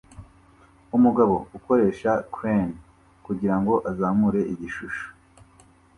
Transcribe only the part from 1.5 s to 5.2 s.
ukoresha crane kugirango azamure igishusho